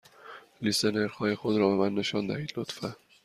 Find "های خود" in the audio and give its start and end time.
1.13-1.57